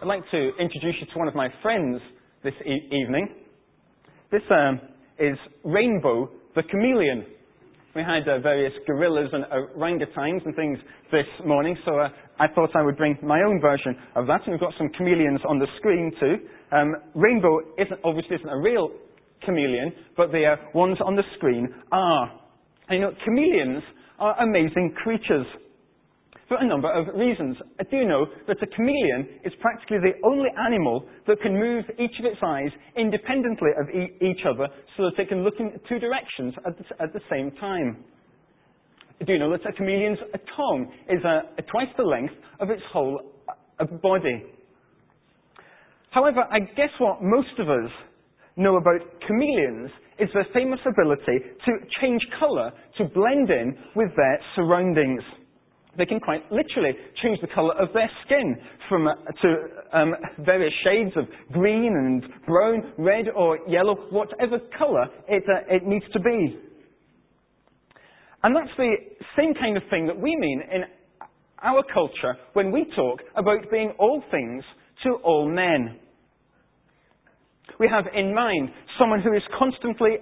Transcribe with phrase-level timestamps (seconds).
[0.00, 2.00] I'd like to introduce you to one of my friends
[2.44, 3.34] this e- evening.
[4.30, 4.80] This um,
[5.18, 7.26] is Rainbow the Chameleon.
[7.96, 9.44] We had uh, various gorillas and
[9.76, 10.78] orangutans and things
[11.10, 14.42] this morning, so uh, I thought I would bring my own version of that.
[14.44, 16.36] And we've got some chameleons on the screen too.
[16.70, 18.92] Um, Rainbow isn't, obviously isn't a real
[19.44, 22.40] chameleon, but the uh, ones on the screen are.
[22.88, 23.82] And you know, chameleons
[24.20, 25.46] are amazing creatures
[26.48, 27.56] for a number of reasons.
[27.78, 32.18] I do know that a chameleon is practically the only animal that can move each
[32.18, 34.66] of its eyes independently of e- each other
[34.96, 38.02] so that it can look in two directions at the, at the same time.
[39.20, 40.18] I do know that a chameleon's
[40.56, 43.20] tongue is a, a twice the length of its whole
[43.78, 44.44] uh, body.
[46.10, 47.90] However, I guess what most of us
[48.56, 54.40] know about chameleons is their famous ability to change colour to blend in with their
[54.56, 55.22] surroundings
[55.98, 58.56] they can quite literally change the colour of their skin
[58.88, 59.56] from, uh, to
[59.92, 60.14] um,
[60.46, 66.06] various shades of green and brown, red or yellow, whatever colour it, uh, it needs
[66.12, 66.58] to be.
[68.44, 68.94] And that's the
[69.36, 70.82] same kind of thing that we mean in
[71.62, 74.62] our culture when we talk about being all things
[75.02, 75.98] to all men.
[77.80, 80.18] We have in mind someone who is constantly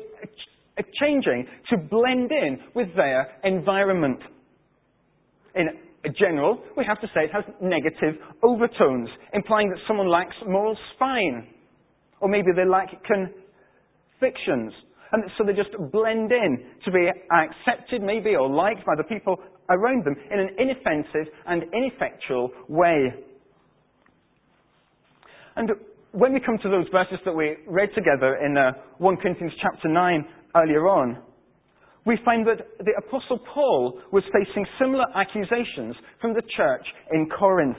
[1.00, 4.20] changing to blend in with their environment
[5.56, 5.68] in
[6.18, 11.48] general, we have to say it has negative overtones, implying that someone lacks moral spine.
[12.20, 14.72] Or maybe they lack convictions.
[15.12, 19.36] And so they just blend in to be accepted, maybe, or liked by the people
[19.68, 23.12] around them in an inoffensive and ineffectual way.
[25.56, 25.70] And
[26.12, 29.88] when we come to those verses that we read together in uh, 1 Corinthians chapter
[29.88, 31.18] 9 earlier on,
[32.06, 37.76] we find that the Apostle Paul was facing similar accusations from the church in Corinth.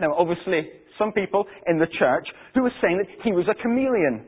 [0.00, 4.24] Now, obviously, some people in the church who were saying that he was a chameleon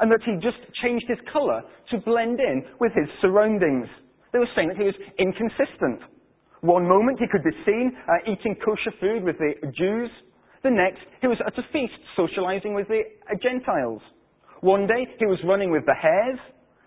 [0.00, 3.88] and that he just changed his colour to blend in with his surroundings.
[4.32, 6.00] They were saying that he was inconsistent.
[6.60, 10.10] One moment he could be seen uh, eating kosher food with the Jews.
[10.62, 14.02] The next, he was at a feast socializing with the uh, Gentiles.
[14.60, 16.38] One day he was running with the hares.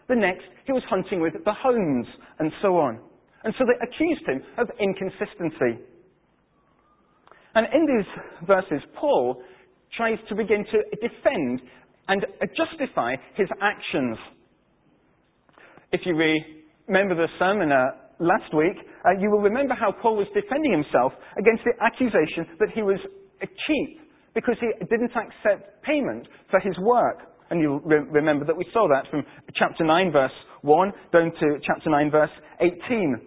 [0.09, 2.07] The next, he was hunting with the hounds,
[2.39, 2.99] and so on.
[3.43, 5.79] And so they accused him of inconsistency.
[7.55, 9.41] And in these verses, Paul
[9.95, 11.61] tries to begin to defend
[12.07, 12.25] and
[12.57, 14.17] justify his actions.
[15.91, 16.15] If you
[16.87, 17.85] remember the sermon uh,
[18.19, 22.69] last week, uh, you will remember how Paul was defending himself against the accusation that
[22.73, 22.99] he was
[23.41, 23.99] cheap
[24.33, 27.29] because he didn't accept payment for his work.
[27.49, 29.23] And you'll re- remember that we saw that from
[29.55, 32.29] chapter 9, verse 1, down to chapter 9, verse
[32.59, 33.19] 18.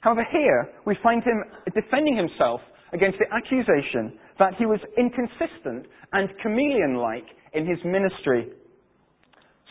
[0.00, 2.60] However, here we find him defending himself
[2.92, 8.48] against the accusation that he was inconsistent and chameleon like in his ministry.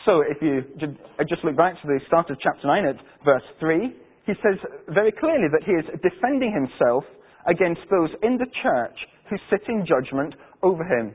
[0.04, 3.42] So, if you uh, just look back to the start of chapter 9 at verse
[3.58, 3.96] 3,
[4.26, 7.04] he says very clearly that he is defending himself
[7.46, 8.98] against those in the church
[9.30, 11.14] who sit in judgment over him.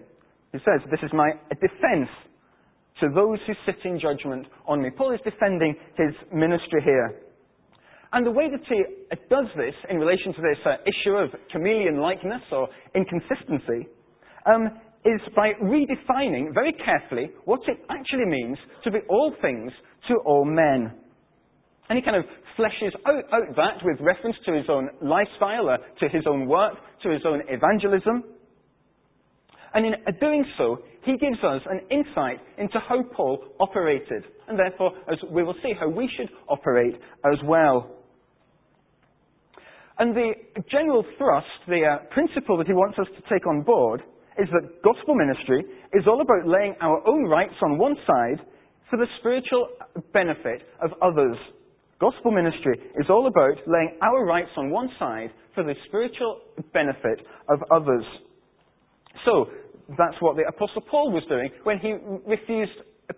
[0.52, 2.10] He says, This is my defense
[3.02, 4.90] to those who sit in judgment on me.
[4.90, 7.20] Paul is defending his ministry here.
[8.14, 8.84] And the way that he
[9.30, 13.88] does this in relation to this uh, issue of chameleon likeness or inconsistency
[14.46, 14.68] um,
[15.06, 19.72] is by redefining very carefully what it actually means to be all things
[20.08, 20.94] to all men.
[21.90, 22.26] And he kind of
[22.58, 26.76] fleshes out, out that with reference to his own lifestyle, uh, to his own work,
[27.04, 28.24] to his own evangelism.
[29.74, 34.92] And in doing so, he gives us an insight into how Paul operated, and therefore,
[35.12, 36.96] as we will see, how we should operate
[37.26, 37.90] as well.
[39.98, 40.34] And the
[40.72, 44.02] general thrust, the uh, principle that he wants us to take on board,
[44.40, 48.46] is that gospel ministry is all about laying our own rights on one side
[48.90, 49.70] for the spiritual
[50.14, 51.38] benefit of others.
[52.00, 56.42] Gospel ministry is all about laying our rights on one side for the spiritual
[56.74, 58.04] benefit of others.
[59.26, 59.48] So,
[59.90, 61.96] that's what the Apostle Paul was doing when he
[62.28, 62.72] refused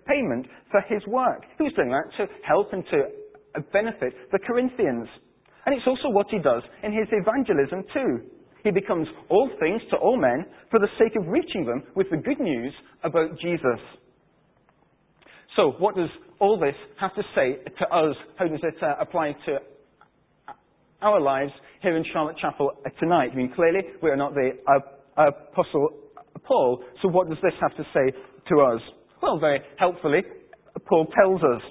[0.07, 1.43] payment for his work.
[1.57, 5.07] He was doing that to help and to benefit the Corinthians.
[5.65, 8.21] And it's also what he does in his evangelism too.
[8.63, 12.17] He becomes all things to all men for the sake of reaching them with the
[12.17, 12.73] good news
[13.03, 13.79] about Jesus.
[15.55, 18.15] So, what does all this have to say to us?
[18.37, 19.59] How does it uh, apply to
[21.01, 21.51] our lives
[21.81, 23.31] here in Charlotte Chapel tonight?
[23.33, 25.89] I mean, clearly, we are not the uh, Apostle
[26.39, 26.83] Paul.
[27.01, 28.11] So what does this have to say
[28.49, 28.81] to us?
[29.21, 30.21] Well, very helpfully,
[30.87, 31.61] Paul tells us.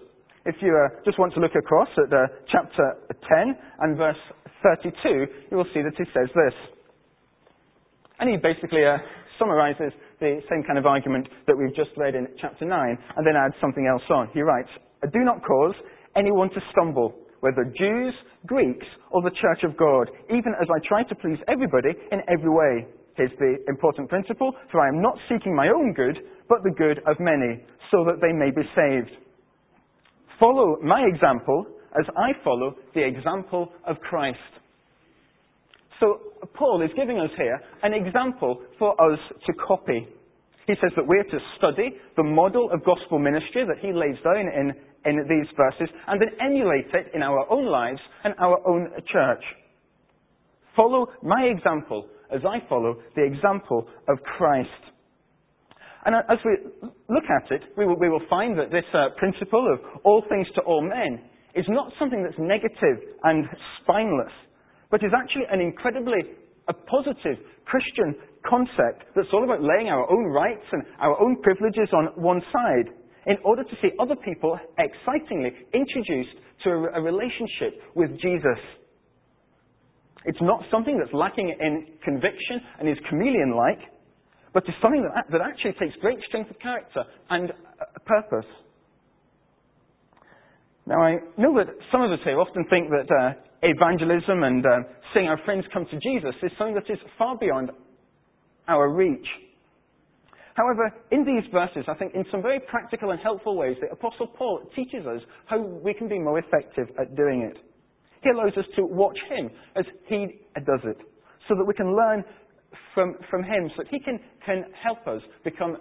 [0.45, 4.17] If you uh, just want to look across at uh, chapter 10 and verse
[4.65, 6.55] 32, you will see that he says this.
[8.19, 8.99] And he basically uh,
[9.39, 13.35] summarizes the same kind of argument that we've just read in chapter 9 and then
[13.37, 14.31] adds something else on.
[14.35, 14.69] He writes,
[15.13, 15.75] Do not cause
[16.17, 18.15] anyone to stumble, whether Jews,
[18.47, 22.51] Greeks, or the church of God, even as I try to please everybody in every
[22.51, 22.87] way.
[23.17, 26.19] Here's the important principle, for I am not seeking my own good,
[26.49, 29.11] but the good of many, so that they may be saved.
[30.41, 31.67] Follow my example
[31.99, 34.39] as I follow the example of Christ.
[36.01, 36.19] So
[36.55, 40.09] Paul is giving us here an example for us to copy.
[40.67, 44.49] He says that we're to study the model of gospel ministry that he lays down
[44.49, 44.73] in,
[45.05, 49.45] in these verses and then emulate it in our own lives and our own church.
[50.75, 54.69] Follow my example as I follow the example of Christ.
[56.05, 56.59] And as we
[57.09, 60.47] look at it, we will, we will find that this uh, principle of all things
[60.57, 61.21] to all men
[61.55, 63.47] is not something that's negative and
[63.83, 64.33] spineless
[64.93, 66.21] but is actually an incredibly
[66.69, 68.15] a positive Christian
[68.47, 72.93] concept that's all about laying our own rights and our own privileges on one side
[73.27, 78.61] in order to see other people excitingly introduced to a, a relationship with Jesus.
[80.25, 83.81] It's not something that's lacking in conviction and is chameleon like,
[84.55, 87.53] but it's something that, that actually takes great strength of character and
[88.07, 88.49] purpose.
[90.87, 94.71] Now, I know that some of us here often think that uh, evangelism and uh,
[95.15, 97.71] seeing our friends come to Jesus is something that is far beyond
[98.69, 99.27] our reach.
[100.55, 104.27] However, in these verses, I think in some very practical and helpful ways, the Apostle
[104.27, 107.57] Paul teaches us how we can be more effective at doing it.
[108.23, 110.99] He allows us to watch him as he does it,
[111.49, 112.25] so that we can learn
[112.95, 115.77] from, from him, so that he can, can help us become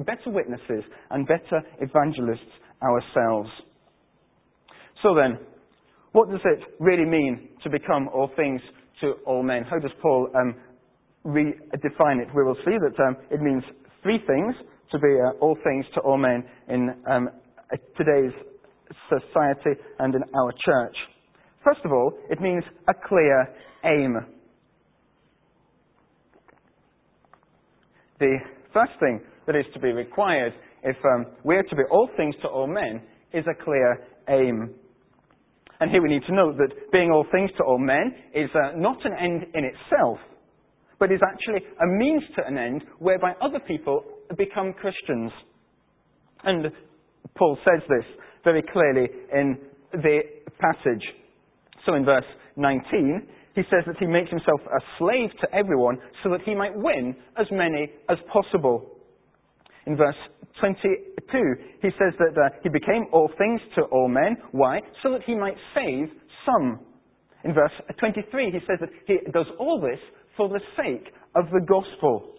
[0.00, 2.40] better witnesses and better evangelists
[2.82, 3.50] ourselves.
[5.02, 5.38] So then,
[6.12, 8.60] what does it really mean to become all things
[9.00, 9.64] to all men?
[9.64, 10.54] How does Paul um,
[11.26, 12.28] redefine it?
[12.34, 13.62] We will see that um, it means
[14.02, 14.54] three things
[14.92, 17.28] to be uh, all things to all men in um,
[17.96, 18.32] today's
[19.08, 20.96] society and in our church.
[21.64, 23.48] First of all, it means a clear
[23.84, 24.16] aim.
[28.18, 28.38] The
[28.72, 32.48] first thing that is to be required if um, we're to be all things to
[32.48, 34.74] all men is a clear aim.
[35.80, 38.76] And here we need to note that being all things to all men is uh,
[38.76, 40.18] not an end in itself,
[40.98, 44.04] but is actually a means to an end whereby other people
[44.36, 45.32] become Christians.
[46.44, 46.66] And
[47.36, 48.04] Paul says this
[48.44, 49.58] very clearly in
[49.92, 50.20] the
[50.60, 51.02] passage.
[51.86, 52.24] So in verse
[52.56, 56.74] 19, he says that he makes himself a slave to everyone so that he might
[56.74, 58.88] win as many as possible.
[59.86, 60.16] In verse
[60.60, 64.36] 22, he says that uh, he became all things to all men.
[64.52, 64.80] Why?
[65.02, 66.08] So that he might save
[66.46, 66.80] some.
[67.44, 69.98] In verse 23, he says that he does all this
[70.36, 72.32] for the sake of the gospel.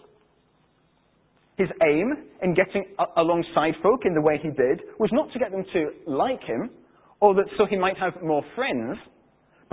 [1.58, 2.86] His aim in getting
[3.18, 6.72] alongside folk in the way he did was not to get them to like him,
[7.20, 8.98] or that so he might have more friends,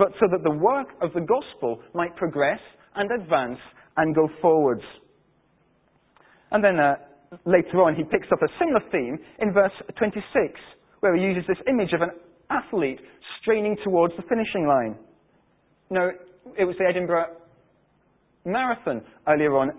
[0.01, 2.59] but so that the work of the gospel might progress
[2.95, 3.59] and advance
[3.97, 4.81] and go forwards.
[6.49, 6.95] And then uh,
[7.45, 10.59] later on, he picks up a similar theme in verse 26,
[11.01, 12.09] where he uses this image of an
[12.49, 12.99] athlete
[13.39, 14.95] straining towards the finishing line.
[15.91, 16.09] No,
[16.57, 17.35] it was the Edinburgh
[18.43, 19.69] Marathon earlier on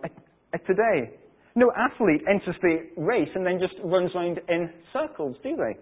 [0.69, 1.19] today.
[1.57, 5.77] No athlete enters the race and then just runs around in circles, do they?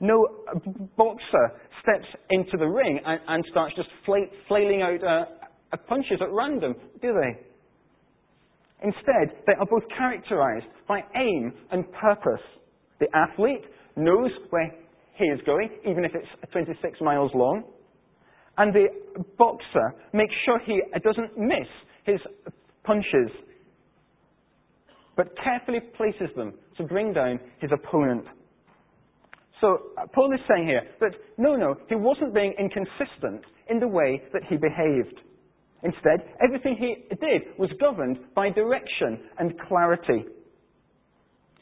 [0.00, 0.26] No
[0.96, 1.52] boxer
[1.82, 7.12] steps into the ring and, and starts just flailing out uh, punches at random, do
[7.12, 7.40] they?
[8.82, 12.44] Instead, they are both characterized by aim and purpose.
[13.00, 13.64] The athlete
[13.96, 14.72] knows where
[15.16, 17.64] he is going, even if it's 26 miles long.
[18.56, 18.86] And the
[19.36, 21.66] boxer makes sure he doesn't miss
[22.04, 22.20] his
[22.84, 23.30] punches,
[25.16, 28.24] but carefully places them to bring down his opponent.
[29.60, 33.88] So uh, Paul is saying here that no, no, he wasn't being inconsistent in the
[33.88, 35.20] way that he behaved.
[35.82, 40.24] Instead, everything he did was governed by direction and clarity.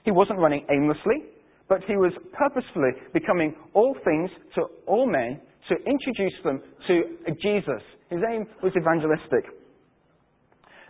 [0.05, 1.25] He wasn't running aimlessly,
[1.69, 7.03] but he was purposefully becoming all things to all men to introduce them to
[7.43, 7.83] Jesus.
[8.09, 9.51] His aim was evangelistic.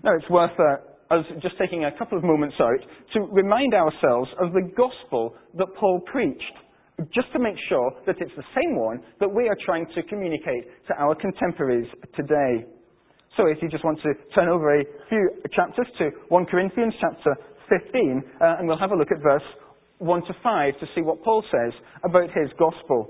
[0.04, 2.80] Now, it's worth uh, us just taking a couple of moments out
[3.14, 6.42] to remind ourselves of the gospel that Paul preached,
[7.14, 10.64] just to make sure that it's the same one that we are trying to communicate
[10.88, 12.64] to our contemporaries today.
[13.36, 17.36] So if you just want to turn over a few chapters to 1 Corinthians chapter
[17.68, 19.42] 15, uh, and we'll have a look at verse
[19.98, 21.72] 1 to 5 to see what Paul says
[22.04, 23.08] about his gospel.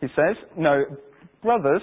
[0.00, 0.84] He He says, No,
[1.42, 1.82] brothers,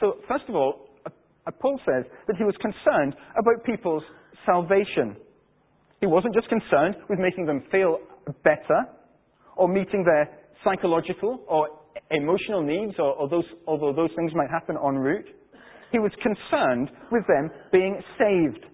[0.00, 1.10] So, first of all, uh,
[1.46, 4.02] uh, Paul says that he was concerned about people's
[4.46, 5.16] salvation.
[6.00, 7.98] He wasn't just concerned with making them feel
[8.42, 8.88] better
[9.56, 10.30] or meeting their
[10.64, 11.68] psychological or
[12.10, 15.26] emotional needs, or, or those, although those things might happen en route.
[15.92, 18.64] He was concerned with them being saved.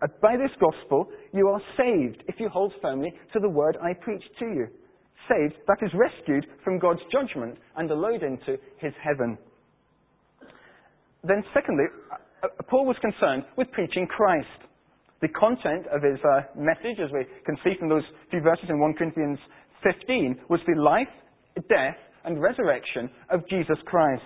[0.00, 3.94] Uh, by this gospel, you are saved if you hold firmly to the word I
[3.94, 4.66] preach to you.
[5.28, 9.38] Saved, that is rescued from God's judgment and allowed into his heaven.
[11.24, 11.84] Then, secondly,
[12.68, 14.48] Paul was concerned with preaching Christ.
[15.20, 18.80] The content of his uh, message, as we can see from those few verses in
[18.80, 19.38] 1 Corinthians
[19.84, 21.06] 15, was the life,
[21.68, 24.22] death, and resurrection of Jesus Christ.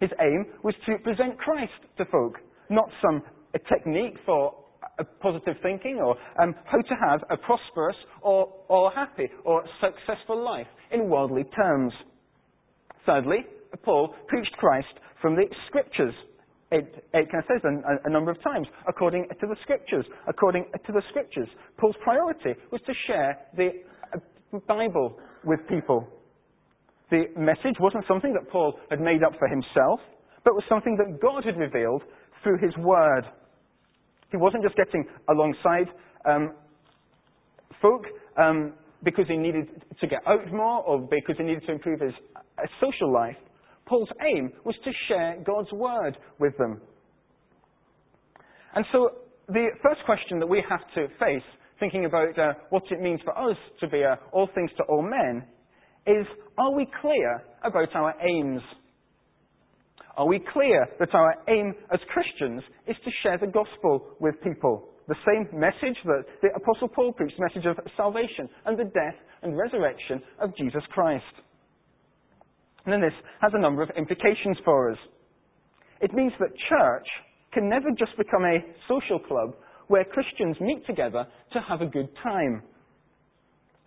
[0.00, 2.34] His aim was to present Christ to folk,
[2.68, 3.22] not some
[3.68, 4.54] technique for
[4.98, 10.42] a positive thinking or um, how to have a prosperous or, or happy or successful
[10.44, 11.92] life in worldly terms.
[13.06, 13.38] Thirdly,
[13.82, 16.14] Paul preached Christ from the scriptures.
[16.70, 20.64] It, it kind of says a, a number of times, according to the scriptures, according
[20.86, 21.48] to the scriptures.
[21.78, 23.70] Paul's priority was to share the
[24.14, 26.08] uh, Bible with people.
[27.10, 30.00] The message wasn't something that Paul had made up for himself,
[30.44, 32.02] but was something that God had revealed
[32.42, 33.24] through his word.
[34.30, 35.88] He wasn't just getting alongside
[36.24, 36.54] um,
[37.80, 38.02] folk
[38.36, 38.72] um,
[39.04, 39.68] because he needed
[40.00, 43.36] to get out more or because he needed to improve his uh, social life.
[43.86, 46.80] Paul's aim was to share God's word with them.
[48.74, 49.10] And so
[49.48, 51.42] the first question that we have to face,
[51.78, 55.02] thinking about uh, what it means for us to be uh, all things to all
[55.02, 55.44] men,
[56.06, 56.26] is
[56.58, 58.62] are we clear about our aims?
[60.16, 64.88] Are we clear that our aim as Christians is to share the gospel with people?
[65.08, 69.16] The same message that the Apostle Paul preached, the message of salvation and the death
[69.42, 71.24] and resurrection of Jesus Christ.
[72.84, 74.98] And then this has a number of implications for us.
[76.00, 77.06] It means that church
[77.52, 79.54] can never just become a social club
[79.88, 82.62] where Christians meet together to have a good time.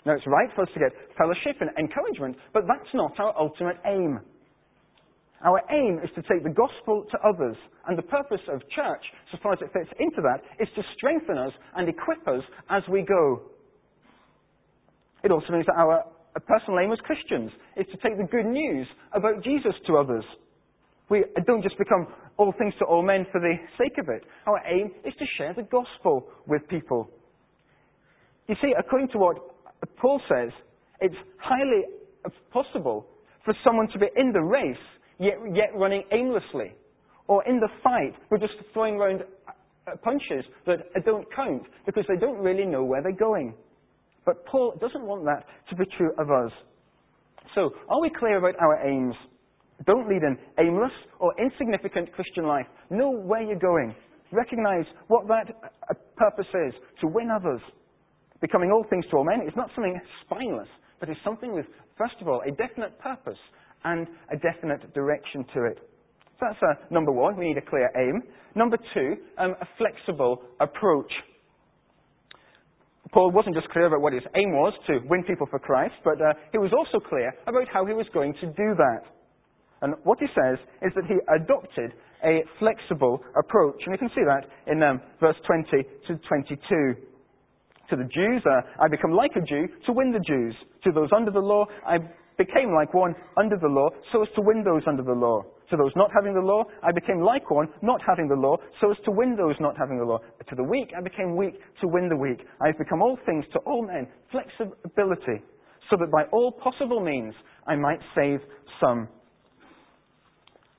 [0.05, 3.77] Now, it's right for us to get fellowship and encouragement, but that's not our ultimate
[3.85, 4.19] aim.
[5.45, 9.37] Our aim is to take the gospel to others, and the purpose of church, so
[9.43, 13.03] far as it fits into that, is to strengthen us and equip us as we
[13.03, 13.41] go.
[15.23, 16.05] It also means that our
[16.39, 20.23] personal aim as Christians is to take the good news about Jesus to others.
[21.09, 24.23] We don't just become all things to all men for the sake of it.
[24.45, 27.09] Our aim is to share the gospel with people.
[28.47, 29.37] You see, according to what
[29.97, 30.51] Paul says,
[31.01, 31.83] it's highly
[32.51, 33.05] possible
[33.45, 34.75] for someone to be in the race
[35.19, 36.73] yet, yet running aimlessly.
[37.27, 39.23] Or in the fight, we're just throwing around
[40.03, 43.53] punches that don't count because they don't really know where they're going.
[44.27, 46.51] But Paul doesn't want that to be true of us.
[47.55, 49.15] So, are we clear about our aims?
[49.85, 52.65] Don't lead an aimless or insignificant Christian life.
[52.89, 53.95] Know where you're going.
[54.33, 57.61] Recognize what that uh, purpose is to win others.
[58.41, 60.67] Becoming all things to all men is not something spineless,
[60.99, 61.65] but is something with,
[61.97, 63.39] first of all, a definite purpose
[63.85, 65.79] and a definite direction to it.
[66.37, 67.37] So that's uh, number one.
[67.37, 68.21] We need a clear aim.
[68.55, 71.11] Number two, um, a flexible approach.
[73.11, 76.21] Paul wasn't just clear about what his aim was to win people for Christ, but
[76.21, 79.01] uh, he was also clear about how he was going to do that.
[79.81, 83.77] And what he says is that he adopted a flexible approach.
[83.85, 85.69] And you can see that in um, verse 20
[86.07, 86.95] to 22.
[87.89, 90.55] To the Jews, uh, I become like a Jew to win the Jews.
[90.83, 91.97] To those under the law, I
[92.37, 95.43] became like one under the law so as to win those under the law.
[95.69, 98.91] To those not having the law, I became like one not having the law so
[98.91, 100.19] as to win those not having the law.
[100.49, 102.39] To the weak, I became weak to win the weak.
[102.61, 105.43] I have become all things to all men, flexibility,
[105.89, 107.33] so that by all possible means
[107.67, 108.39] I might save
[108.79, 109.09] some.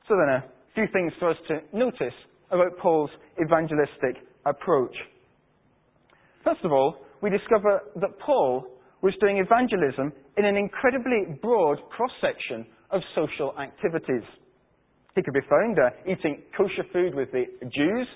[0.09, 2.15] So then a few things for us to notice
[2.51, 3.11] about Paul's
[3.43, 4.97] evangelistic approach.
[6.45, 8.67] First of all, we discover that Paul
[9.03, 14.23] was doing evangelism in an incredibly broad cross section of social activities.
[15.19, 17.45] He could be found uh, eating kosher food with the
[17.75, 18.07] Jews,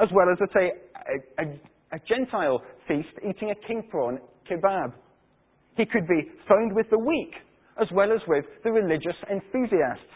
[0.00, 4.92] as well as at a, a, a, Gentile feast eating a king prawn kebab.
[5.76, 7.32] He could be found with the weak,
[7.82, 10.14] as well as with the religious enthusiasts.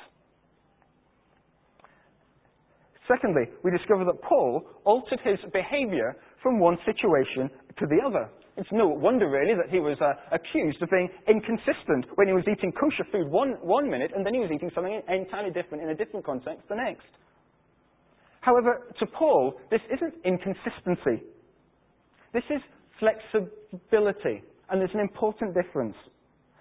[3.09, 7.51] Secondly, we discover that Paul altered his behavior from one situation
[7.81, 8.31] to the other.
[8.57, 12.45] It's no wonder, really, that he was uh, accused of being inconsistent when he was
[12.51, 15.91] eating kosher food one, one minute and then he was eating something entirely different in
[15.91, 17.07] a different context the next.
[18.41, 21.25] However, to Paul, this isn't inconsistency.
[22.35, 22.61] This is
[22.99, 25.95] flexibility, and there's an important difference.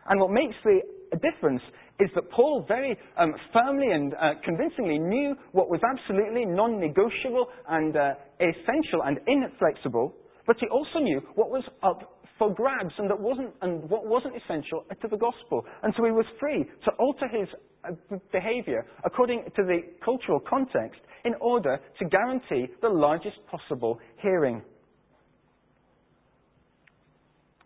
[0.07, 0.81] And what makes the
[1.19, 1.62] difference
[2.00, 7.48] is that Paul very um, firmly and uh, convincingly knew what was absolutely non negotiable
[7.67, 10.13] and uh, essential and inflexible,
[10.48, 14.33] but he also knew what was up for grabs and, that wasn't, and what wasn't
[14.36, 15.63] essential to the gospel.
[15.83, 17.48] And so he was free to alter his
[17.83, 24.63] uh, behavior according to the cultural context in order to guarantee the largest possible hearing.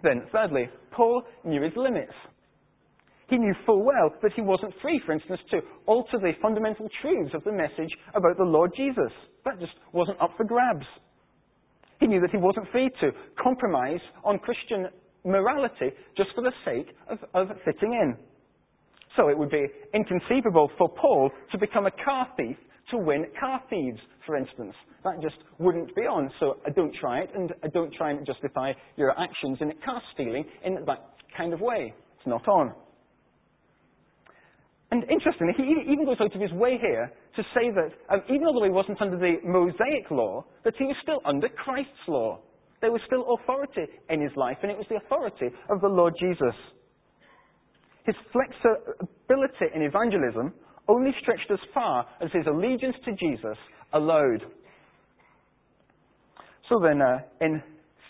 [0.03, 2.13] Then, thirdly, Paul knew his limits.
[3.29, 7.34] He knew full well that he wasn't free, for instance, to alter the fundamental truths
[7.34, 9.12] of the message about the Lord Jesus.
[9.46, 10.86] That just wasn't up for grabs.
[12.06, 13.10] He knew that he wasn't free to
[13.42, 14.86] compromise on Christian
[15.26, 18.16] morality just for the sake of, of fitting in.
[19.16, 22.58] So it would be inconceivable for Paul to become a car thief
[22.92, 24.76] to win car thieves, for instance.
[25.04, 26.30] That just wouldn't be on.
[26.40, 30.00] So uh, don't try it, and uh, don't try and justify your actions in car
[30.14, 31.92] stealing in that kind of way.
[32.20, 32.72] It's not on.
[34.96, 38.48] And interestingly, he even goes out of his way here to say that um, even
[38.48, 42.40] although he wasn't under the Mosaic law, that he was still under Christ's law.
[42.80, 46.14] There was still authority in his life, and it was the authority of the Lord
[46.18, 46.56] Jesus.
[48.06, 50.54] His flexibility in evangelism
[50.88, 53.58] only stretched as far as his allegiance to Jesus
[53.92, 54.44] allowed.
[56.70, 57.62] So then, uh, in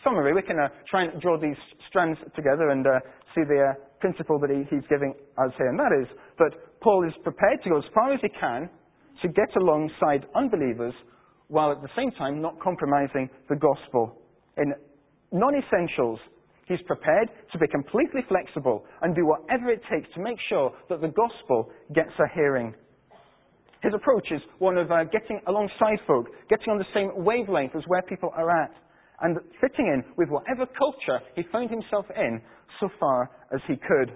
[0.03, 1.57] summary, we can uh, try and draw these
[1.89, 2.99] strands together and uh,
[3.33, 3.73] see the
[4.05, 6.05] principle that he, he's giving us here, and that is
[6.37, 8.69] that Paul is prepared to go as far as he can
[9.23, 10.93] to get alongside unbelievers
[11.47, 14.21] while at the same time not compromising the gospel.
[14.57, 14.73] In
[15.31, 16.19] non essentials,
[16.67, 21.01] he's prepared to be completely flexible and do whatever it takes to make sure that
[21.01, 22.75] the gospel gets a hearing.
[23.81, 27.83] His approach is one of uh, getting alongside folk, getting on the same wavelength as
[27.87, 28.71] where people are at,
[29.21, 32.41] and fitting in with whatever culture he found himself in
[32.79, 34.11] so far as he could.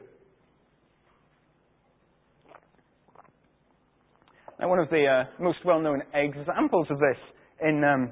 [4.60, 7.18] Now, one of the uh, most well-known examples of this
[7.62, 8.12] in um,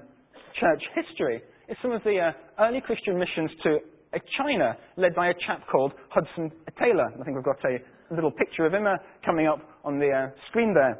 [0.60, 3.78] church history is some of the uh, early Christian missions to
[4.14, 7.08] uh, China, led by a chap called Hudson Taylor.
[7.20, 7.80] I think we've got a
[8.16, 8.96] little picture of him uh,
[9.26, 11.00] coming up on the uh, screen there.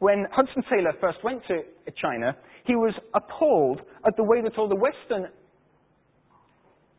[0.00, 1.60] When Hudson Taylor first went to
[2.00, 5.28] China, he was appalled at the way that all the Western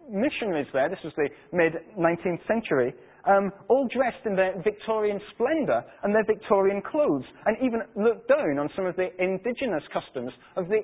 [0.09, 2.93] missionaries there, this was the mid 19th century,
[3.25, 8.59] um, all dressed in their Victorian splendour and their Victorian clothes, and even looked down
[8.59, 10.81] on some of the indigenous customs of the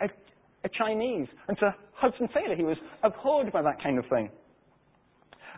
[0.00, 1.28] uh, uh, Chinese.
[1.48, 4.30] And to Hudson Taylor, he was abhorred by that kind of thing.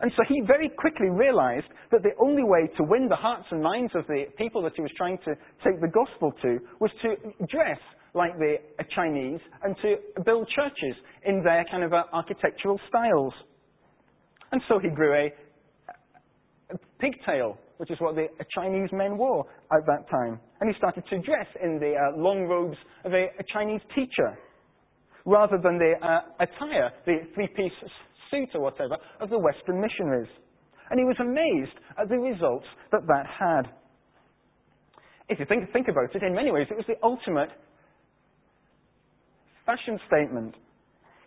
[0.01, 3.63] And so he very quickly realized that the only way to win the hearts and
[3.63, 5.35] minds of the people that he was trying to
[5.65, 7.79] take the gospel to was to dress
[8.15, 8.57] like the
[8.95, 13.33] Chinese and to build churches in their kind of uh, architectural styles.
[14.53, 15.33] And so he grew a
[16.99, 20.41] pigtail, which is what the Chinese men wore at that time.
[20.61, 24.39] And he started to dress in the uh, long robes of a, a, Chinese teacher,
[25.25, 27.73] rather than the uh, attire, the three-piece
[28.31, 30.31] suit or whatever, of the Western missionaries.
[30.91, 33.73] And he was amazed at the results that that had.
[35.29, 37.51] If you think, think about it, in many ways, it was the ultimate
[39.67, 40.55] fashion statement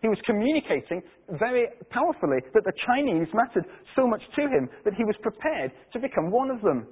[0.02, 1.02] he was communicating
[1.38, 6.00] very powerfully that the Chinese mattered so much to him that he was prepared to
[6.00, 6.88] become one of them.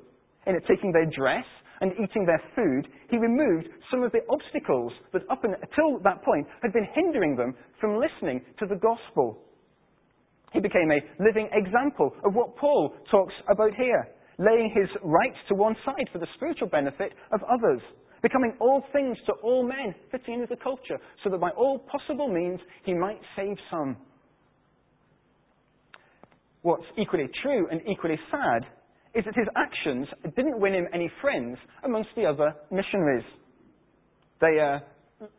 [0.45, 1.45] In it, taking their dress
[1.81, 6.47] and eating their food, he removed some of the obstacles that up until that point
[6.61, 9.41] had been hindering them from listening to the gospel.
[10.53, 14.07] He became a living example of what Paul talks about here,
[14.37, 17.81] laying his rights to one side for the spiritual benefit of others
[18.21, 22.27] becoming all things to all men, fitting into the culture, so that by all possible
[22.27, 23.97] means he might save some.
[26.61, 28.65] What's equally true and equally sad
[29.15, 33.23] is that his actions didn't win him any friends amongst the other missionaries.
[34.41, 34.79] They uh,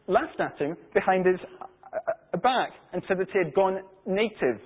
[0.09, 1.37] laughed at him behind his
[1.92, 4.61] uh, back and said that he had gone native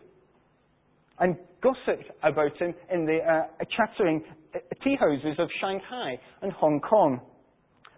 [1.20, 4.22] and gossiped about him in the uh, chattering
[4.55, 7.20] uh, tea houses of Shanghai and Hong Kong.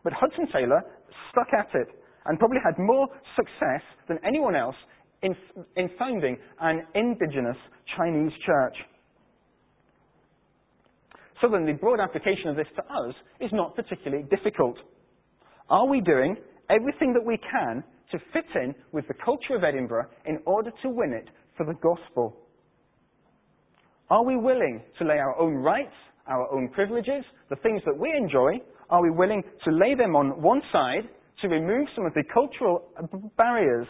[0.04, 0.82] But Hudson Taylor
[1.30, 1.88] stuck at it
[2.26, 4.76] and probably had more success than anyone else
[5.22, 5.34] in,
[5.76, 7.56] in founding an indigenous
[7.96, 8.76] Chinese church.
[11.40, 14.76] So then the broad application of this to us is not particularly difficult.
[15.68, 16.36] Are we doing
[16.70, 20.88] everything that we can to fit in with the culture of Edinburgh in order to
[20.88, 22.36] win it for the gospel?
[24.08, 25.94] Are we willing to lay our own rights,
[26.28, 30.40] our own privileges, the things that we enjoy, are we willing to lay them on
[30.40, 31.08] one side
[31.42, 32.84] to remove some of the cultural
[33.36, 33.86] barriers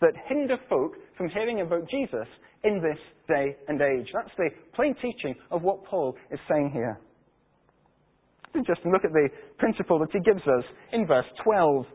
[0.00, 2.26] that hinder folk from hearing about Jesus
[2.64, 2.98] in this
[3.28, 4.08] day and age?
[4.12, 6.98] That's the plain teaching of what Paul is saying here.
[8.66, 11.86] Just look at the principle that he gives us in verse 12.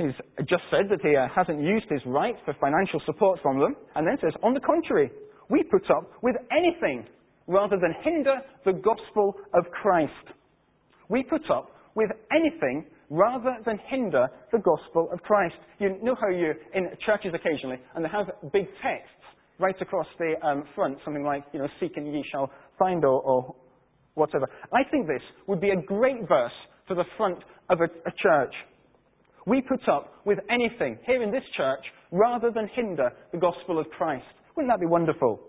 [0.00, 0.16] He's
[0.48, 4.06] just said that he uh, hasn't used his right for financial support from them, and
[4.06, 5.10] then says, on the contrary,
[5.50, 7.06] we put up with anything
[7.46, 10.12] rather than hinder the gospel of Christ.
[11.10, 15.56] We put up with anything rather than hinder the gospel of Christ.
[15.78, 19.12] You know how you're in churches occasionally, and they have big texts
[19.58, 23.20] right across the um, front, something like, you know, seek and ye shall find or,
[23.20, 23.54] or
[24.14, 24.48] whatever.
[24.72, 26.52] I think this would be a great verse
[26.88, 28.54] for the front of a, a church.
[29.46, 33.88] We put up with anything here in this church rather than hinder the gospel of
[33.90, 34.24] Christ.
[34.56, 35.40] Wouldn't that be wonderful?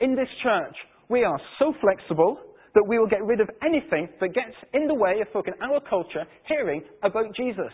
[0.00, 0.74] In this church,
[1.08, 2.38] we are so flexible
[2.74, 5.54] that we will get rid of anything that gets in the way of folk in
[5.62, 7.72] our culture hearing about Jesus.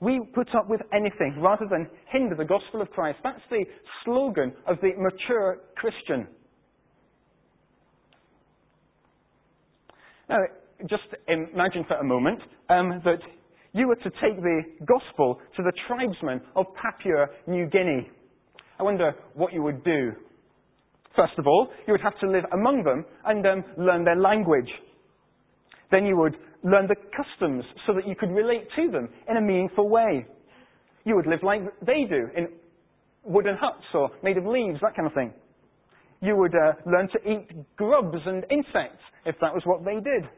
[0.00, 3.18] We put up with anything rather than hinder the gospel of Christ.
[3.22, 3.64] That's the
[4.04, 6.26] slogan of the mature Christian.
[10.28, 10.38] Now,
[10.88, 13.20] just imagine for a moment um, that
[13.72, 18.10] you were to take the gospel to the tribesmen of Papua New Guinea.
[18.78, 20.12] I wonder what you would do.
[21.14, 24.68] First of all, you would have to live among them and um, learn their language.
[25.90, 29.40] Then you would learn the customs so that you could relate to them in a
[29.40, 30.26] meaningful way.
[31.04, 32.48] You would live like they do in
[33.24, 35.32] wooden huts or made of leaves, that kind of thing.
[36.20, 40.28] You would uh, learn to eat grubs and insects if that was what they did.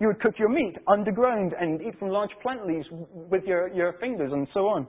[0.00, 3.94] You would cook your meat underground and eat from large plant leaves with your, your
[4.00, 4.86] fingers and so on.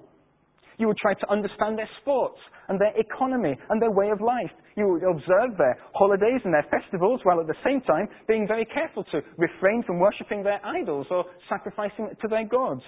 [0.77, 4.51] You would try to understand their sports and their economy and their way of life.
[4.77, 8.65] You would observe their holidays and their festivals while at the same time being very
[8.65, 12.83] careful to refrain from worshipping their idols or sacrificing to their gods.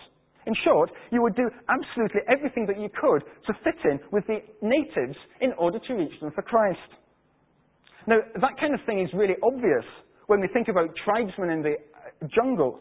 [0.48, 4.40] In short, you would do absolutely everything that you could to fit in with the
[4.62, 6.80] natives in order to reach them for Christ.
[8.08, 9.86] Now, that kind of thing is really obvious
[10.28, 11.76] when we think about tribesmen in the
[12.28, 12.80] jungle,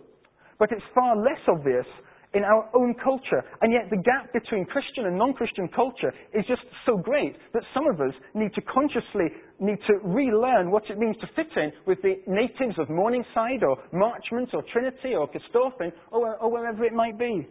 [0.58, 1.86] but it's far less obvious
[2.32, 3.42] in our own culture.
[3.60, 7.88] And yet the gap between Christian and non-Christian culture is just so great that some
[7.88, 12.00] of us need to consciously need to relearn what it means to fit in with
[12.02, 17.18] the natives of Morningside or Marchmont or Trinity or Corstorphine or, or wherever it might
[17.18, 17.46] be.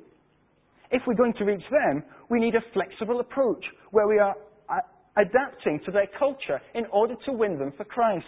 [0.92, 4.36] If we're going to reach them, we need a flexible approach where we are
[4.70, 4.80] uh,
[5.18, 8.26] adapting to their culture in order to win them for Christ.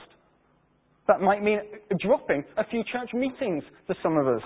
[1.12, 1.60] That might mean
[2.00, 4.42] dropping a few church meetings for some of us.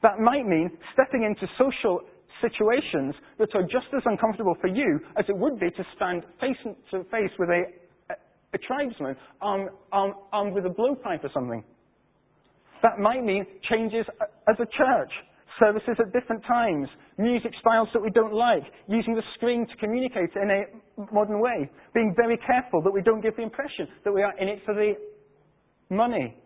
[0.00, 2.02] That might mean stepping into social
[2.40, 6.56] situations that are just as uncomfortable for you as it would be to stand face
[6.92, 7.62] to face with a,
[8.10, 8.14] a,
[8.54, 11.64] a tribesman armed, armed, armed with a blowpipe or something.
[12.84, 14.06] That might mean changes
[14.46, 15.10] as a church,
[15.58, 16.86] services at different times,
[17.18, 21.68] music styles that we don't like, using the screen to communicate in a modern way,
[21.92, 24.74] being very careful that we don't give the impression that we are in it for
[24.74, 24.94] the
[25.90, 26.36] money.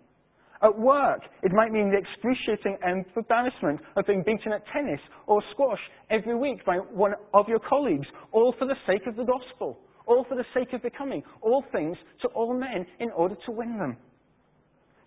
[0.62, 5.40] At work, it might mean the excruciating and embarrassment of being beaten at tennis or
[5.52, 5.78] squash
[6.10, 10.24] every week by one of your colleagues, all for the sake of the gospel, all
[10.28, 13.96] for the sake of becoming all things to all men in order to win them.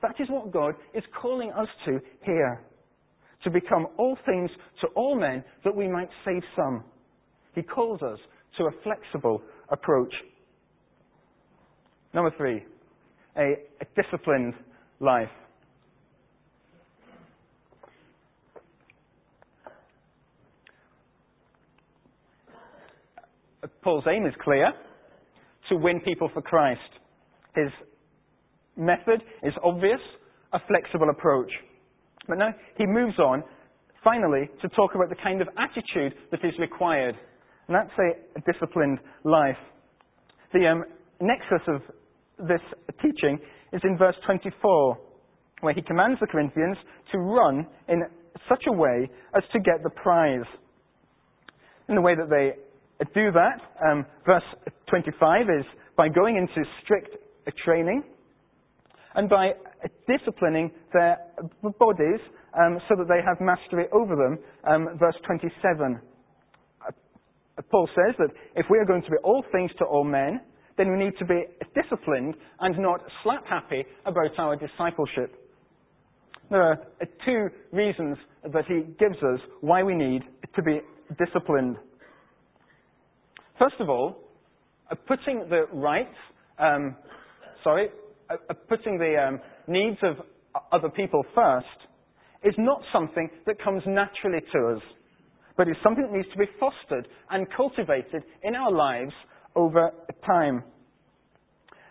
[0.02, 2.62] That is what God is calling us to here.
[3.44, 4.50] To become all things
[4.82, 6.84] to all men that we might save some.
[7.56, 8.20] He calls us
[8.58, 10.14] to a flexible approach.
[12.14, 12.64] Number three,
[13.38, 14.54] a, a disciplined
[15.00, 15.30] life.
[23.84, 24.72] Paul's aim is clear
[25.70, 26.80] to win people for Christ.
[27.56, 27.70] His
[28.78, 30.00] method is obvious,
[30.54, 31.52] a flexible approach.
[32.28, 33.44] But now he moves on,
[34.04, 37.16] finally, to talk about the kind of attitude that is required.
[37.68, 39.58] And that's a, disciplined life.
[40.54, 40.84] The um,
[41.22, 41.82] nexus of
[42.48, 42.62] this
[43.02, 43.40] teaching
[43.74, 44.98] is in verse 24,
[45.62, 46.78] where he commands the Corinthians
[47.12, 48.04] to run in
[48.50, 50.46] such a way as to get the prize.
[51.90, 52.54] In the way that they
[53.14, 54.44] do that, um, verse
[54.90, 55.66] 25 is
[55.98, 57.16] by going into strict
[57.66, 58.04] training
[59.16, 59.52] and by
[60.08, 61.18] disciplining their
[61.62, 62.20] bodies
[62.60, 64.38] um, so that they have mastery over them.
[64.64, 66.00] Um, verse 27.
[67.70, 70.42] Paul says that if we are going to be all things to all men,
[70.78, 71.44] then we need to be
[71.76, 75.36] disciplined and not slap happy about our discipleship.
[76.50, 76.80] There are
[77.26, 78.18] two reasons
[78.52, 80.24] that he gives us why we need
[80.56, 80.82] to be
[81.18, 81.78] disciplined.
[83.58, 84.18] First of all,
[85.08, 86.16] putting the rights,
[86.60, 86.96] um,
[87.64, 87.90] sorry,
[88.68, 90.18] putting the um, needs of
[90.72, 91.68] other people first
[92.44, 94.82] is not something that comes naturally to us,
[95.58, 99.14] but is something that needs to be fostered and cultivated in our lives
[99.56, 99.92] over
[100.26, 100.64] time.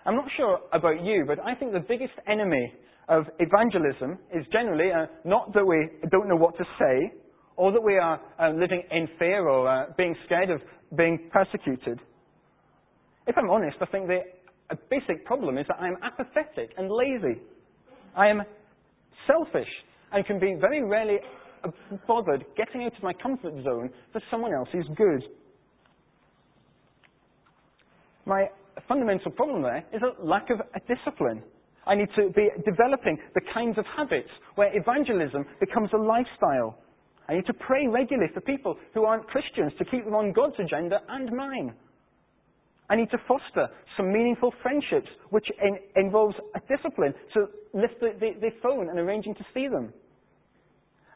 [0.07, 2.73] I'm not sure about you, but I think the biggest enemy
[3.09, 7.13] of evangelism is generally uh, not that we don't know what to say
[7.57, 10.61] or that we are uh, living in fear or uh, being scared of
[10.97, 12.01] being persecuted.
[13.27, 14.21] If I'm honest, I think the
[14.91, 17.41] basic problem is that I'm apathetic and lazy.
[18.17, 18.43] I am
[19.27, 19.69] selfish
[20.13, 21.19] and can be very rarely
[22.07, 25.23] bothered getting out of my comfort zone for someone else's good.
[28.27, 28.49] My
[28.89, 31.43] fundamental problem there is a lack of a discipline.
[31.87, 36.79] I need to be developing the kinds of habits where evangelism becomes a lifestyle.
[37.29, 40.57] I need to pray regularly for people who aren't Christians to keep them on God's
[40.59, 41.75] agenda and mine.
[42.91, 48.11] I need to foster some meaningful friendships, which in, involves a discipline to lift the,
[48.19, 49.93] the, the phone and arranging to see them.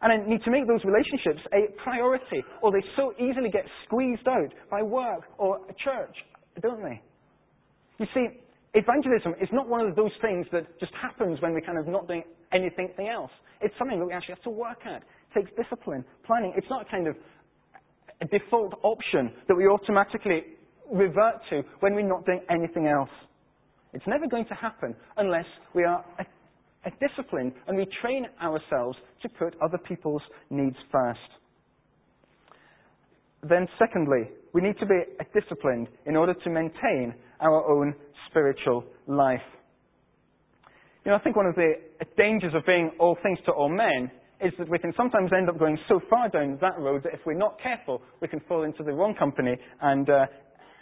[0.00, 4.28] And I need to make those relationships a priority, or they so easily get squeezed
[4.28, 6.14] out by work or a church,
[6.62, 7.00] don't they?
[7.98, 8.26] You see,
[8.74, 12.06] evangelism is not one of those things that just happens when we're kind of not
[12.08, 13.30] doing anything else.
[13.60, 15.02] It's something that we actually have to work at.
[15.02, 16.52] It takes discipline, planning.
[16.56, 17.16] It's not a kind of
[18.20, 20.42] a default option that we automatically
[20.92, 23.10] revert to when we're not doing anything else.
[23.92, 26.24] It's never going to happen unless we are a,
[26.88, 31.20] a disciplined and we train ourselves to put other people's needs first.
[33.48, 35.00] Then, secondly, we need to be
[35.38, 37.94] disciplined in order to maintain our own
[38.30, 39.40] spiritual life.
[41.04, 41.74] You know, I think one of the
[42.16, 45.58] dangers of being all things to all men is that we can sometimes end up
[45.58, 48.82] going so far down that road that if we're not careful, we can fall into
[48.82, 50.26] the wrong company and uh,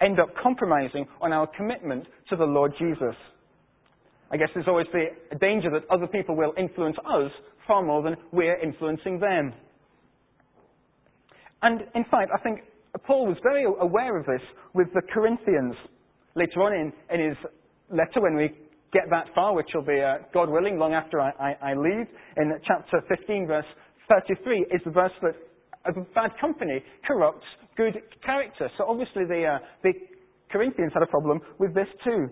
[0.00, 3.16] end up compromising on our commitment to the Lord Jesus.
[4.30, 7.30] I guess there's always the danger that other people will influence us
[7.66, 9.52] far more than we're influencing them.
[11.62, 12.60] And in fact, I think
[12.98, 14.42] Paul was very aware of this
[14.74, 15.74] with the Corinthians.
[16.34, 17.38] Later on in, in his
[17.90, 18.48] letter, when we
[18.92, 22.06] get that far, which will be, uh, God willing, long after I, I, I, leave,
[22.36, 23.64] in chapter 15, verse
[24.08, 25.34] 33, is the verse that
[25.86, 27.44] a bad company corrupts
[27.76, 28.70] good character.
[28.76, 29.92] So obviously the, uh, the
[30.50, 32.28] Corinthians had a problem with this too.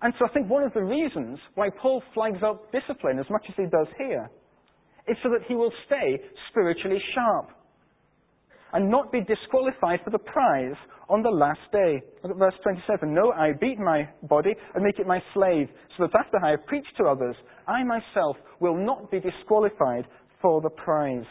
[0.00, 3.44] And so I think one of the reasons why Paul flags up discipline as much
[3.48, 4.30] as he does here
[5.06, 6.18] is so that he will stay
[6.50, 7.50] spiritually sharp
[8.72, 10.76] and not be disqualified for the prize
[11.08, 12.02] on the last day.
[12.22, 13.12] Look at verse 27.
[13.12, 16.66] No, I beat my body and make it my slave, so that after I have
[16.66, 20.06] preached to others, I myself will not be disqualified
[20.40, 21.26] for the prize.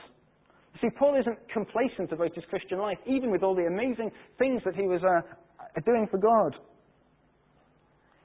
[0.82, 4.76] See, Paul isn't complacent about his Christian life, even with all the amazing things that
[4.76, 5.22] he was uh,
[5.86, 6.56] doing for God.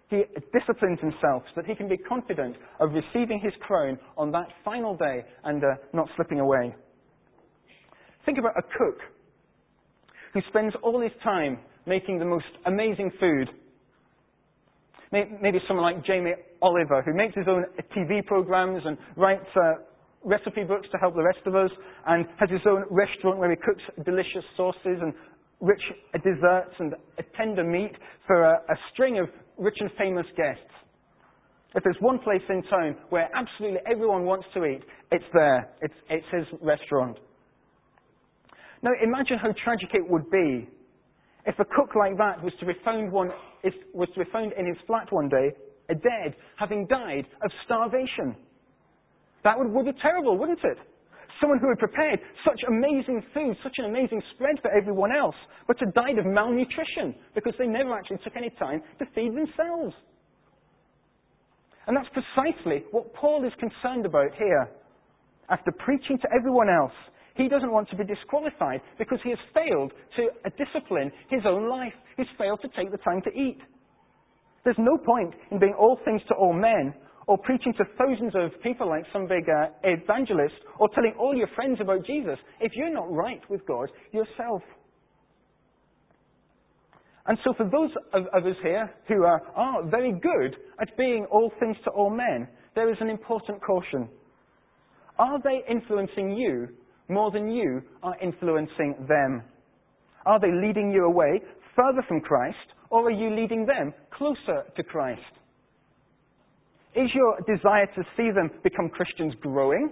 [0.09, 4.47] He disciplines himself so that he can be confident of receiving his crown on that
[4.65, 6.75] final day and uh, not slipping away.
[8.27, 8.99] Think about a cook
[10.35, 13.49] who spends all his time making the most amazing food.
[15.13, 17.65] Maybe someone like Jamie Oliver, who makes his own
[17.97, 19.75] TV programs and writes uh,
[20.25, 21.71] recipe books to help the rest of us,
[22.07, 25.15] and has his own restaurant where he cooks delicious sauces and
[25.61, 25.81] rich
[26.25, 26.95] desserts and
[27.37, 27.93] tender meat
[28.27, 30.61] for a, a string of rich and famous guests.
[31.77, 35.71] If there's one place in town where absolutely everyone wants to eat, it's there.
[35.81, 37.19] It's, it's his restaurant.
[38.87, 40.69] Now, imagine how tragic it would be
[41.45, 43.31] if a cook like that was to be found, one,
[43.93, 45.51] was to be found in his flat one day,
[45.91, 48.37] a dead, having died of starvation.
[49.43, 50.79] That would, would be terrible, wouldn't it?
[51.41, 55.35] Someone who had prepared such amazing food, such an amazing spread for everyone else,
[55.67, 59.95] but had died of malnutrition because they never actually took any time to feed themselves.
[61.89, 64.71] And that's precisely what Paul is concerned about here.
[65.51, 66.95] After preaching to everyone else,
[67.37, 71.93] he doesn't want to be disqualified because he has failed to discipline his own life.
[72.17, 73.59] He's failed to take the time to eat.
[74.65, 76.95] There's no point in being all things to all men
[77.27, 81.49] or preaching to thousands of people like some big uh, evangelist or telling all your
[81.55, 84.63] friends about Jesus if you're not right with God yourself.
[87.27, 91.27] And so, for those of, of us here who are, are very good at being
[91.31, 92.47] all things to all men,
[92.77, 94.09] there is an important caution.
[95.19, 96.69] Are they influencing you
[97.09, 99.43] more than you are influencing them?
[100.25, 101.41] Are they leading you away
[101.75, 102.57] further from Christ,
[102.91, 105.21] or are you leading them closer to Christ?
[106.95, 109.91] Is your desire to see them become Christians growing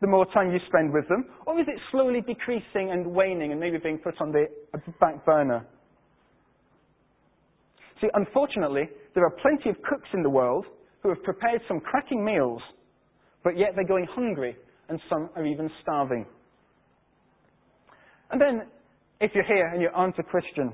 [0.00, 3.60] the more time you spend with them, or is it slowly decreasing and waning and
[3.60, 4.46] maybe being put on the
[5.00, 5.66] back burner?
[8.00, 10.66] See, unfortunately, there are plenty of cooks in the world
[11.02, 12.60] who have prepared some cracking meals,
[13.42, 14.56] but yet they're going hungry,
[14.88, 16.26] and some are even starving.
[18.30, 18.62] And then,
[19.20, 20.72] if you're here and you aren't a Christian,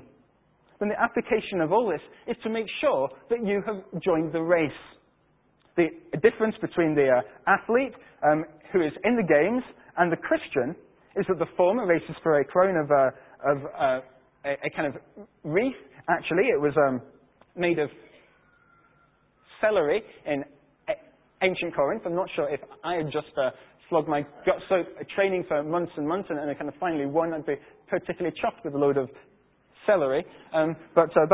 [0.79, 4.41] then the application of all this is to make sure that you have joined the
[4.41, 4.71] race.
[5.77, 5.87] The
[6.21, 7.93] difference between the uh, athlete
[8.29, 9.63] um, who is in the games
[9.97, 10.75] and the Christian
[11.15, 13.99] is that the former races for a crown of, uh, of uh,
[14.45, 15.01] a, a, kind of
[15.43, 15.75] wreath.
[16.09, 17.01] Actually, it was um,
[17.55, 17.89] made of
[19.61, 20.43] celery in
[21.43, 22.03] ancient Corinth.
[22.05, 23.27] I'm not sure if I had just
[23.91, 27.05] flogged my guts out training for months and months and, and I kind of finally
[27.05, 27.55] won, I'd be
[27.89, 29.09] particularly chuffed with a load of
[29.85, 30.25] celery.
[30.53, 31.25] Um, but, uh,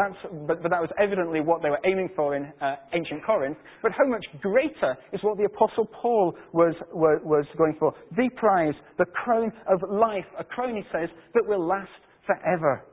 [0.48, 3.58] but, but, that was evidently what they were aiming for in uh, ancient Corinth.
[3.84, 7.94] But how much greater is what the Apostle Paul was, was, was going for?
[8.16, 10.26] The prize, the crown of life.
[10.40, 11.92] A crown, he says, that will last
[12.26, 12.84] forever.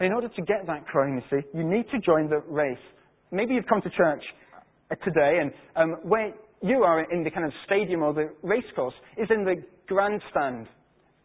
[0.00, 2.76] In order to get that crown, you see, you need to join the race.
[3.32, 4.22] Maybe you've come to church
[5.04, 9.28] today, and um, where you are in the kind of stadium or the racecourse is
[9.30, 10.66] in the grandstand.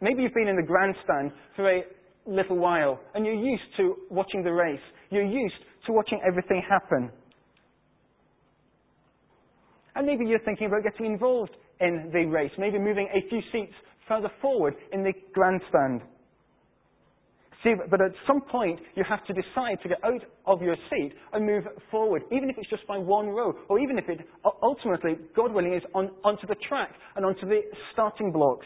[0.01, 1.83] Maybe you've been in the grandstand for a
[2.25, 4.79] little while, and you're used to watching the race.
[5.09, 7.11] You're used to watching everything happen.
[9.95, 13.73] And maybe you're thinking about getting involved in the race, maybe moving a few seats
[14.07, 16.01] further forward in the grandstand.
[17.63, 21.13] See, but at some point, you have to decide to get out of your seat
[21.31, 24.19] and move forward, even if it's just by one row, or even if it
[24.63, 27.61] ultimately, God willing, is on, onto the track and onto the
[27.93, 28.65] starting blocks.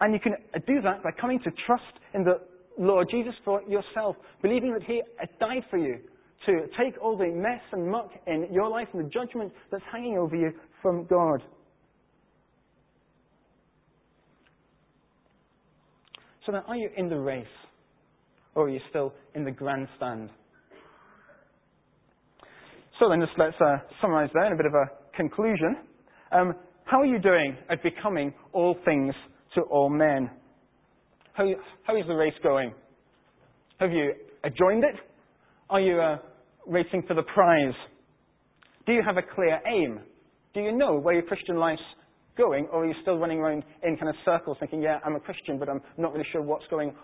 [0.00, 2.40] And you can uh, do that by coming to trust in the
[2.76, 5.98] Lord Jesus for yourself, believing that He uh, died for you
[6.46, 10.18] to take all the mess and muck in your life and the judgment that's hanging
[10.18, 10.50] over you
[10.82, 11.40] from God.
[16.44, 17.46] So then, are you in the race?
[18.54, 20.30] Or are you still in the grandstand?
[22.98, 25.76] So then, just let's uh, summarize there in a bit of a conclusion.
[26.32, 29.14] Um, how are you doing at becoming all things
[29.54, 30.30] to all men?
[31.32, 31.44] How,
[31.84, 32.74] how is the race going?
[33.78, 34.12] Have you
[34.58, 34.96] joined it?
[35.70, 36.18] Are you uh,
[36.66, 37.74] racing for the prize?
[38.86, 40.00] Do you have a clear aim?
[40.54, 41.82] Do you know where your Christian life's
[42.36, 45.20] going, or are you still running around in kind of circles thinking, yeah, I'm a
[45.20, 46.94] Christian, but I'm not really sure what's going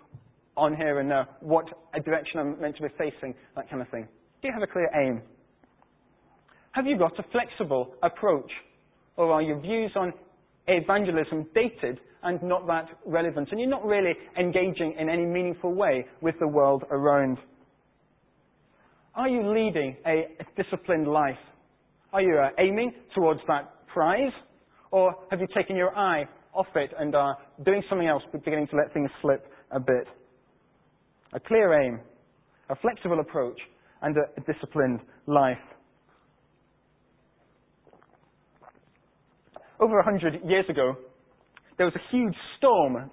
[0.57, 1.67] on here and uh, what
[2.05, 4.09] direction I'm meant to be facing, that kind of thing?
[4.43, 5.23] Do you have a clear aim?
[6.73, 8.51] Have you got a flexible approach?
[9.17, 10.13] Or are your views on
[10.69, 13.49] evangelism dated and not that relevant?
[13.51, 17.39] And you're not really engaging in any meaningful way with the world around?
[19.15, 21.39] Are you leading a disciplined life?
[22.13, 24.33] Are you uh, aiming towards that prize?
[24.91, 28.69] Or have you taken your eye off it and are doing something else, but beginning
[28.69, 30.07] to let things slip a bit?
[31.33, 32.01] A clear aim,
[32.71, 33.59] a flexible approach,
[34.01, 35.59] and a, disciplined life.
[39.81, 40.97] Over a hundred years ago,
[41.77, 43.11] there was a huge storm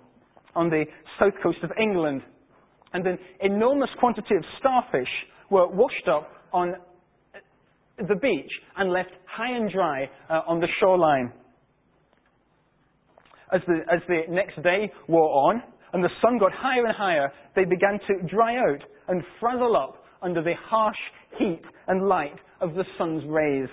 [0.55, 0.85] on the
[1.19, 2.21] south coast of England,
[2.93, 5.09] and an enormous quantity of starfish
[5.49, 6.75] were washed up on
[7.97, 11.31] the beach and left high and dry uh, on the shoreline
[13.53, 15.61] as the, as the next day wore on
[15.93, 20.03] and the sun got higher and higher, they began to dry out and frazzle up
[20.21, 20.97] under the harsh
[21.37, 23.69] heat and light of the sun's rays.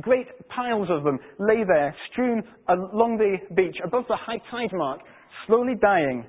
[0.00, 5.00] Great piles of them lay there, strewn along the beach above the high tide mark,
[5.46, 6.24] slowly dying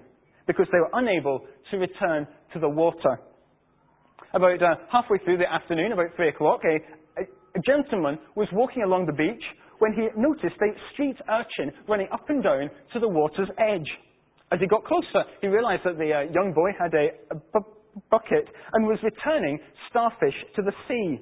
[0.48, 3.20] because they were unable to return to the water.
[4.34, 7.26] About uh, halfway through the afternoon, about three o'clock, a, a,
[7.56, 9.44] a gentleman was walking along the beach
[9.82, 13.90] when he noticed a street urchin running up and down to the water's edge.
[14.52, 18.00] As he got closer, he realized that the uh, young boy had a, a bu-
[18.12, 19.58] bucket and was returning
[19.90, 21.20] starfish to the sea.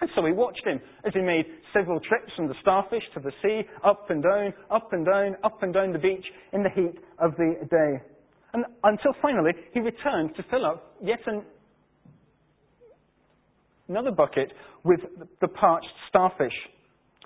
[0.00, 3.32] And so he watched him as he made several trips from the starfish to the
[3.42, 6.24] sea, up and down, up and down, up and down the beach
[6.54, 8.02] in the heat of the day.
[8.54, 11.44] And until finally he returned to fill up yet an,
[13.88, 14.50] another bucket
[14.82, 15.00] with
[15.42, 16.54] the parched starfish.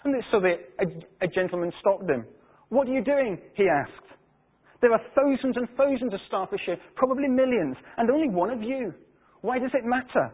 [0.05, 2.25] And so the, a, a gentleman stopped him.
[2.69, 3.39] What are you doing?
[3.55, 4.07] he asked.
[4.81, 8.95] There are thousands and thousands of starfish here, probably millions, and only one of you.
[9.43, 10.33] Why does it matter?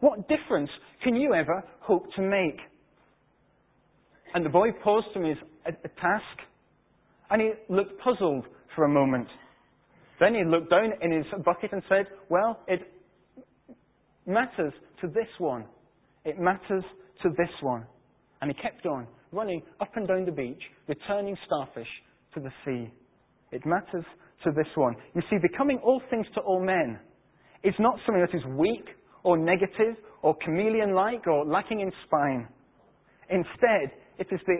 [0.00, 0.70] What difference
[1.04, 2.58] can you ever hope to make?
[4.34, 5.36] And the boy paused from his
[5.66, 6.38] a, a task
[7.30, 8.44] And he looked puzzled
[8.74, 9.28] for a moment.
[10.20, 12.80] Then he looked down in his bucket and said, Well, it
[14.26, 15.64] matters to this one.
[16.24, 16.84] It matters
[17.22, 17.84] to this one.
[18.42, 21.88] And he kept on, running up and down the beach, returning starfish
[22.34, 22.92] to the sea.
[23.52, 24.04] It matters
[24.44, 24.96] to this one.
[25.14, 26.98] You see, becoming all things to all men
[27.62, 28.84] is not something that is weak
[29.22, 32.48] or negative or chameleon like or lacking in spine.
[33.30, 34.56] Instead, it is the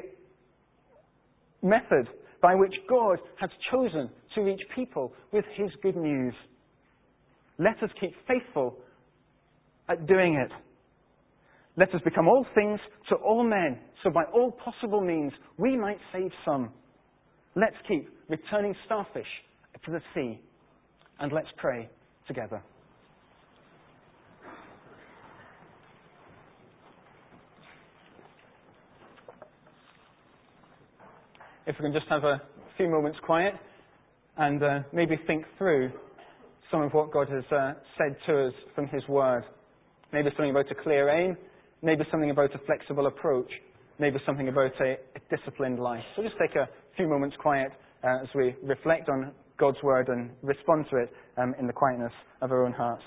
[1.66, 2.08] method
[2.40, 6.34] by which God has chosen to reach people with his good news.
[7.58, 8.76] Let us keep faithful
[9.88, 10.52] at doing it.
[11.76, 15.98] Let us become all things to all men, so by all possible means we might
[16.12, 16.70] save some.
[17.54, 19.26] Let's keep returning starfish
[19.84, 20.38] to the sea,
[21.18, 21.88] and let's pray
[22.28, 22.62] together.
[31.64, 32.42] If we can just have a
[32.76, 33.54] few moments quiet
[34.36, 35.92] and uh, maybe think through
[36.70, 39.44] some of what God has uh, said to us from His Word.
[40.12, 41.36] Maybe something about a clear aim,
[41.82, 43.50] maybe something about a flexible approach,
[43.98, 46.04] maybe something about a, a disciplined life.
[46.16, 47.72] So just take a few moments quiet
[48.04, 52.12] uh, as we reflect on God's Word and respond to it um, in the quietness
[52.40, 53.02] of our own hearts.